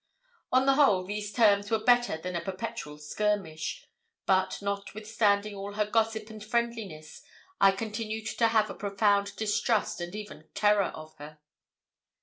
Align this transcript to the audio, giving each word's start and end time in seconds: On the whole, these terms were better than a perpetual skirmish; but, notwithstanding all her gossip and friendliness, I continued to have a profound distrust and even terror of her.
On 0.51 0.65
the 0.65 0.73
whole, 0.73 1.03
these 1.03 1.31
terms 1.31 1.69
were 1.69 1.77
better 1.77 2.17
than 2.17 2.35
a 2.35 2.41
perpetual 2.41 2.97
skirmish; 2.97 3.85
but, 4.25 4.57
notwithstanding 4.59 5.53
all 5.53 5.73
her 5.73 5.85
gossip 5.85 6.31
and 6.31 6.43
friendliness, 6.43 7.21
I 7.59 7.71
continued 7.73 8.25
to 8.39 8.47
have 8.47 8.71
a 8.71 8.73
profound 8.73 9.35
distrust 9.35 10.01
and 10.01 10.15
even 10.15 10.49
terror 10.55 10.87
of 10.95 11.15
her. 11.17 11.37